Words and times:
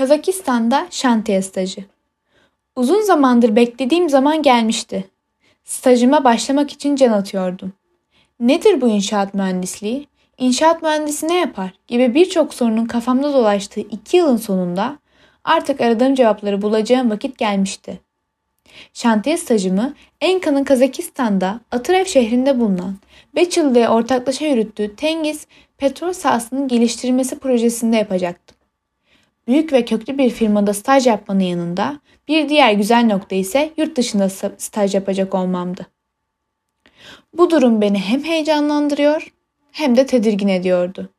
Kazakistan'da 0.00 0.86
şantiye 0.90 1.42
stajı. 1.42 1.84
Uzun 2.76 3.02
zamandır 3.02 3.56
beklediğim 3.56 4.10
zaman 4.10 4.42
gelmişti. 4.42 5.10
Stajıma 5.64 6.24
başlamak 6.24 6.70
için 6.70 6.96
can 6.96 7.12
atıyordum. 7.12 7.72
Nedir 8.40 8.80
bu 8.80 8.88
inşaat 8.88 9.34
mühendisliği? 9.34 10.06
İnşaat 10.38 10.82
mühendisi 10.82 11.28
ne 11.28 11.38
yapar? 11.38 11.72
gibi 11.86 12.14
birçok 12.14 12.54
sorunun 12.54 12.86
kafamda 12.86 13.32
dolaştığı 13.32 13.80
iki 13.80 14.16
yılın 14.16 14.36
sonunda 14.36 14.98
artık 15.44 15.80
aradığım 15.80 16.14
cevapları 16.14 16.62
bulacağım 16.62 17.10
vakit 17.10 17.38
gelmişti. 17.38 18.00
Şantiye 18.92 19.36
stajımı 19.36 19.94
Enka'nın 20.20 20.64
Kazakistan'da 20.64 21.60
Atırev 21.70 22.04
şehrinde 22.04 22.60
bulunan 22.60 22.96
Beçil'de 23.34 23.88
ortaklaşa 23.88 24.46
yürüttüğü 24.46 24.96
Tengiz 24.96 25.46
petrol 25.78 26.12
sahasının 26.12 26.68
geliştirilmesi 26.68 27.38
projesinde 27.38 27.96
yapacaktım. 27.96 28.59
Büyük 29.46 29.72
ve 29.72 29.84
köklü 29.84 30.18
bir 30.18 30.30
firmada 30.30 30.74
staj 30.74 31.06
yapmanın 31.06 31.40
yanında 31.40 32.00
bir 32.28 32.48
diğer 32.48 32.72
güzel 32.72 33.04
nokta 33.04 33.36
ise 33.36 33.72
yurt 33.76 33.96
dışında 33.96 34.28
staj 34.58 34.94
yapacak 34.94 35.34
olmamdı. 35.34 35.86
Bu 37.34 37.50
durum 37.50 37.80
beni 37.80 37.98
hem 37.98 38.24
heyecanlandırıyor 38.24 39.32
hem 39.72 39.96
de 39.96 40.06
tedirgin 40.06 40.48
ediyordu. 40.48 41.10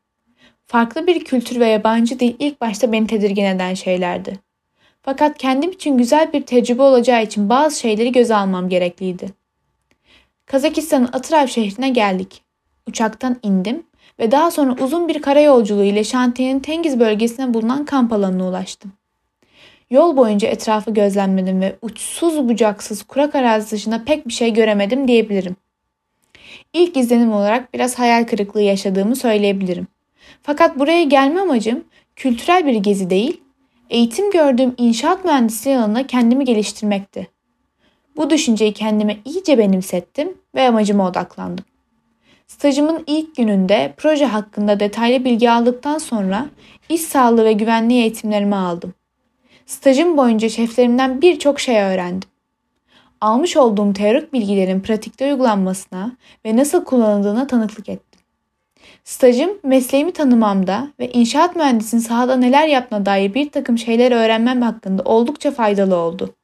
Farklı 0.65 1.07
bir 1.07 1.25
kültür 1.25 1.59
ve 1.59 1.67
yabancı 1.67 2.19
dil 2.19 2.35
ilk 2.39 2.61
başta 2.61 2.91
beni 2.91 3.07
tedirgin 3.07 3.45
eden 3.45 3.73
şeylerdi. 3.73 4.39
Fakat 5.01 5.37
kendim 5.37 5.71
için 5.71 5.97
güzel 5.97 6.33
bir 6.33 6.41
tecrübe 6.41 6.81
olacağı 6.81 7.23
için 7.23 7.49
bazı 7.49 7.79
şeyleri 7.79 8.11
göze 8.11 8.35
almam 8.35 8.69
gerekliydi. 8.69 9.29
Kazakistan'ın 10.45 11.09
Atırav 11.13 11.47
şehrine 11.47 11.89
geldik. 11.89 12.43
Uçaktan 12.87 13.39
indim 13.43 13.83
ve 14.21 14.31
daha 14.31 14.51
sonra 14.51 14.75
uzun 14.83 15.07
bir 15.07 15.21
karayolculuğu 15.21 15.83
ile 15.83 16.03
şantiyenin 16.03 16.59
Tengiz 16.59 16.99
bölgesine 16.99 17.53
bulunan 17.53 17.85
kamp 17.85 18.13
alanına 18.13 18.47
ulaştım. 18.47 18.91
Yol 19.89 20.17
boyunca 20.17 20.47
etrafı 20.47 20.93
gözlemledim 20.93 21.61
ve 21.61 21.75
uçsuz 21.81 22.49
bucaksız 22.49 23.03
kurak 23.03 23.35
arazi 23.35 23.71
dışında 23.71 24.03
pek 24.05 24.27
bir 24.27 24.33
şey 24.33 24.53
göremedim 24.53 25.07
diyebilirim. 25.07 25.55
İlk 26.73 26.97
izlenim 26.97 27.33
olarak 27.33 27.73
biraz 27.73 27.99
hayal 27.99 28.25
kırıklığı 28.25 28.61
yaşadığımı 28.61 29.15
söyleyebilirim. 29.15 29.87
Fakat 30.41 30.79
buraya 30.79 31.03
gelme 31.03 31.39
amacım 31.39 31.83
kültürel 32.15 32.65
bir 32.65 32.75
gezi 32.75 33.09
değil, 33.09 33.41
eğitim 33.89 34.31
gördüğüm 34.31 34.75
inşaat 34.77 35.25
mühendisliği 35.25 35.77
alanında 35.77 36.07
kendimi 36.07 36.45
geliştirmekti. 36.45 37.27
Bu 38.17 38.29
düşünceyi 38.29 38.73
kendime 38.73 39.17
iyice 39.25 39.57
benimsettim 39.57 40.37
ve 40.55 40.67
amacıma 40.67 41.07
odaklandım. 41.07 41.65
Stajımın 42.51 43.03
ilk 43.07 43.35
gününde 43.35 43.93
proje 43.97 44.25
hakkında 44.25 44.79
detaylı 44.79 45.25
bilgi 45.25 45.51
aldıktan 45.51 45.97
sonra 45.97 46.45
iş 46.89 47.01
sağlığı 47.01 47.45
ve 47.45 47.53
güvenliği 47.53 48.01
eğitimlerimi 48.01 48.55
aldım. 48.55 48.93
Stajım 49.65 50.17
boyunca 50.17 50.49
şeflerimden 50.49 51.21
birçok 51.21 51.59
şey 51.59 51.81
öğrendim. 51.81 52.29
Almış 53.21 53.57
olduğum 53.57 53.93
teorik 53.93 54.33
bilgilerin 54.33 54.81
pratikte 54.81 55.31
uygulanmasına 55.31 56.11
ve 56.45 56.57
nasıl 56.57 56.85
kullanıldığına 56.85 57.47
tanıklık 57.47 57.89
ettim. 57.89 58.21
Stajım 59.03 59.49
mesleğimi 59.63 60.11
tanımamda 60.11 60.87
ve 60.99 61.11
inşaat 61.11 61.55
mühendisinin 61.55 62.01
sahada 62.01 62.35
neler 62.35 62.67
yaptığına 62.67 63.05
dair 63.05 63.33
bir 63.33 63.49
takım 63.49 63.77
şeyler 63.77 64.11
öğrenmem 64.11 64.61
hakkında 64.61 65.03
oldukça 65.03 65.51
faydalı 65.51 65.95
oldu. 65.95 66.35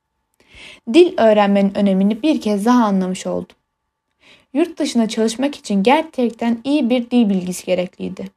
Dil 0.94 1.14
öğrenmenin 1.18 1.78
önemini 1.78 2.24
bir 2.24 2.42
kez 2.42 2.66
daha 2.66 2.86
anlamış 2.86 3.28
oldum. 3.28 3.57
Yurt 4.54 4.80
dışına 4.80 5.10
çalışmak 5.10 5.56
için 5.56 5.84
gerçekten 5.84 6.58
iyi 6.64 6.90
bir 6.90 7.10
dil 7.12 7.30
bilgisi 7.30 7.66
gerekliydi. 7.66 8.28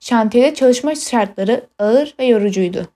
Şantiyede 0.00 0.54
çalışma 0.54 0.94
şartları 0.94 1.66
ağır 1.78 2.14
ve 2.18 2.24
yorucuydu. 2.24 2.88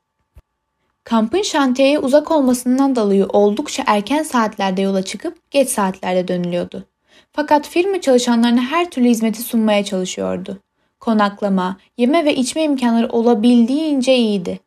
Kampın 1.05 1.43
şantiyeye 1.43 1.99
uzak 1.99 2.31
olmasından 2.31 2.97
dolayı 2.97 3.27
oldukça 3.27 3.83
erken 3.87 4.23
saatlerde 4.23 4.83
yola 4.83 5.03
çıkıp 5.03 5.51
geç 5.51 5.69
saatlerde 5.69 6.29
dönülüyordu. 6.29 6.85
Fakat 7.33 7.69
firma 7.69 8.01
çalışanlarına 8.01 8.63
her 8.63 8.91
türlü 8.91 9.09
hizmeti 9.09 9.43
sunmaya 9.43 9.85
çalışıyordu. 9.85 10.59
Konaklama, 11.01 11.77
yeme 11.97 12.25
ve 12.25 12.35
içme 12.35 12.63
imkanları 12.63 13.09
olabildiğince 13.09 14.17
iyiydi. 14.17 14.61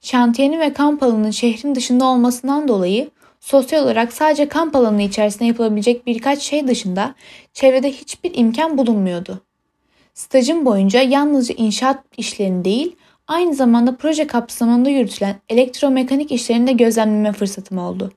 Şantiyenin 0.00 0.60
ve 0.60 0.72
kamp 0.72 1.02
alanının 1.02 1.30
şehrin 1.30 1.74
dışında 1.74 2.04
olmasından 2.04 2.68
dolayı 2.68 3.10
sosyal 3.44 3.82
olarak 3.82 4.12
sadece 4.12 4.48
kamp 4.48 4.76
alanı 4.76 5.02
içerisinde 5.02 5.44
yapılabilecek 5.44 6.06
birkaç 6.06 6.42
şey 6.42 6.68
dışında 6.68 7.14
çevrede 7.52 7.92
hiçbir 7.92 8.30
imkan 8.34 8.78
bulunmuyordu. 8.78 9.40
Stajım 10.14 10.64
boyunca 10.64 11.02
yalnızca 11.02 11.54
inşaat 11.54 12.04
işlerini 12.16 12.64
değil, 12.64 12.96
aynı 13.28 13.54
zamanda 13.54 13.96
proje 13.96 14.26
kapsamında 14.26 14.90
yürütülen 14.90 15.36
elektromekanik 15.48 16.32
işlerini 16.32 16.66
de 16.66 16.72
gözlemleme 16.72 17.32
fırsatım 17.32 17.78
oldu. 17.78 18.12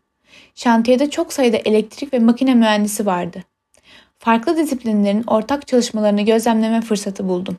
Şantiyede 0.55 1.09
çok 1.09 1.33
sayıda 1.33 1.57
elektrik 1.57 2.13
ve 2.13 2.19
makine 2.19 2.55
mühendisi 2.55 3.05
vardı. 3.05 3.43
Farklı 4.19 4.57
disiplinlerin 4.57 5.23
ortak 5.27 5.67
çalışmalarını 5.67 6.21
gözlemleme 6.21 6.81
fırsatı 6.81 7.27
buldum. 7.27 7.57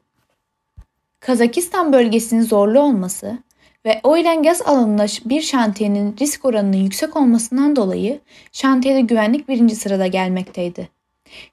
Kazakistan 1.20 1.92
bölgesinin 1.92 2.42
zorlu 2.42 2.80
olması 2.80 3.38
ve 3.86 4.00
oil 4.02 4.26
and 4.26 4.44
gas 4.44 4.62
alanında 4.66 5.06
bir 5.24 5.40
şantiyenin 5.40 6.16
risk 6.20 6.44
oranının 6.44 6.76
yüksek 6.76 7.16
olmasından 7.16 7.76
dolayı 7.76 8.20
şantiyede 8.52 9.00
güvenlik 9.00 9.48
birinci 9.48 9.76
sırada 9.76 10.06
gelmekteydi. 10.06 10.88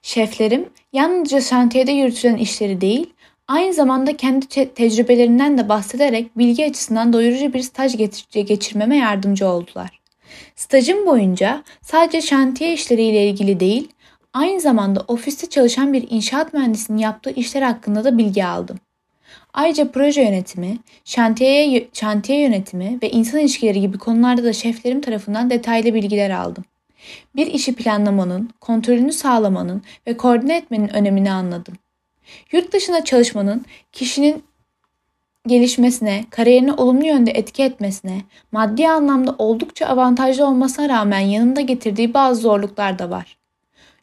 Şeflerim 0.02 0.70
yalnızca 0.94 1.42
şantiyede 1.42 1.92
yürütülen 1.92 2.38
işleri 2.38 2.82
değil, 2.82 3.14
aynı 3.48 3.74
zamanda 3.74 4.18
kendi 4.18 4.46
tecrübelerinden 4.74 5.58
de 5.58 5.70
bahsederek 5.70 6.38
bilgi 6.38 6.66
açısından 6.66 7.14
doyurucu 7.14 7.54
bir 7.54 7.62
staj 7.62 7.98
geçirmeme 8.34 8.98
yardımcı 8.98 9.48
oldular. 9.48 10.02
Stajım 10.56 11.06
boyunca 11.06 11.64
sadece 11.82 12.22
şantiye 12.22 12.74
işleriyle 12.74 13.30
ilgili 13.30 13.60
değil, 13.60 13.88
aynı 14.34 14.62
zamanda 14.62 15.06
ofiste 15.08 15.50
çalışan 15.50 15.94
bir 15.94 16.08
inşaat 16.10 16.54
mühendisinin 16.54 16.98
yaptığı 16.98 17.32
işler 17.32 17.62
hakkında 17.62 18.04
da 18.04 18.18
bilgi 18.18 18.46
aldım. 18.46 18.78
Ayrıca 19.56 19.92
proje 19.92 20.22
yönetimi, 20.22 20.78
şantiye, 21.06 21.88
şantiye 21.94 22.42
yönetimi 22.42 23.00
ve 23.04 23.10
insan 23.10 23.40
ilişkileri 23.40 23.82
gibi 23.82 23.98
konularda 23.98 24.44
da 24.44 24.54
şeflerim 24.54 25.02
tarafından 25.02 25.50
detaylı 25.50 25.94
bilgiler 25.94 26.30
aldım. 26.30 26.64
Bir 27.36 27.48
işi 27.48 27.76
planlamanın, 27.76 28.50
kontrolünü 28.62 29.12
sağlamanın 29.12 29.82
ve 30.08 30.18
koordine 30.18 30.58
etmenin 30.58 30.96
önemini 30.96 31.32
anladım. 31.32 31.76
Yurt 32.52 32.74
dışına 32.74 33.04
çalışmanın 33.04 33.66
kişinin 33.92 34.44
gelişmesine, 35.48 36.26
kariyerine 36.30 36.74
olumlu 36.74 37.06
yönde 37.06 37.32
etki 37.32 37.64
etmesine, 37.64 38.22
maddi 38.52 38.88
anlamda 38.88 39.36
oldukça 39.38 39.86
avantajlı 39.86 40.48
olmasına 40.48 40.90
rağmen 40.90 41.20
yanında 41.20 41.62
getirdiği 41.62 42.14
bazı 42.14 42.42
zorluklar 42.42 43.00
da 43.00 43.10
var. 43.10 43.38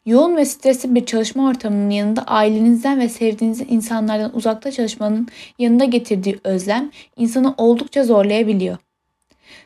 Yoğun 0.05 0.37
ve 0.37 0.45
stresli 0.45 0.95
bir 0.95 1.05
çalışma 1.05 1.47
ortamının 1.47 1.89
yanında 1.89 2.21
ailenizden 2.21 2.99
ve 2.99 3.09
sevdiğiniz 3.09 3.61
insanlardan 3.69 4.35
uzakta 4.35 4.71
çalışmanın 4.71 5.27
yanında 5.59 5.85
getirdiği 5.85 6.39
özlem 6.43 6.91
insanı 7.17 7.55
oldukça 7.57 8.03
zorlayabiliyor. 8.03 8.77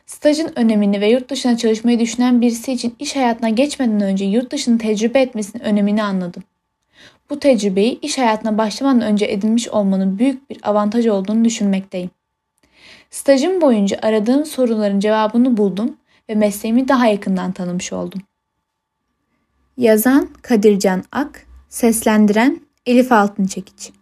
Stajın 0.06 0.52
önemini 0.56 1.00
ve 1.00 1.10
yurt 1.10 1.30
dışına 1.30 1.56
çalışmayı 1.56 2.00
düşünen 2.00 2.40
birisi 2.40 2.72
için 2.72 2.96
iş 2.98 3.16
hayatına 3.16 3.48
geçmeden 3.48 4.00
önce 4.00 4.24
yurt 4.24 4.52
dışını 4.52 4.78
tecrübe 4.78 5.20
etmesinin 5.20 5.64
önemini 5.64 6.02
anladım. 6.02 6.42
Bu 7.30 7.38
tecrübeyi 7.38 8.00
iş 8.00 8.18
hayatına 8.18 8.58
başlamadan 8.58 9.00
önce 9.00 9.26
edinmiş 9.26 9.68
olmanın 9.68 10.18
büyük 10.18 10.50
bir 10.50 10.58
avantaj 10.62 11.06
olduğunu 11.06 11.44
düşünmekteyim. 11.44 12.10
Stajım 13.10 13.60
boyunca 13.60 13.98
aradığım 14.02 14.46
soruların 14.46 15.00
cevabını 15.00 15.56
buldum 15.56 15.96
ve 16.28 16.34
mesleğimi 16.34 16.88
daha 16.88 17.06
yakından 17.06 17.52
tanımış 17.52 17.92
oldum. 17.92 18.22
Yazan 19.78 20.28
Kadircan 20.42 21.04
Ak, 21.12 21.46
seslendiren 21.68 22.60
Elif 22.86 23.12
Altınçekiç. 23.12 23.92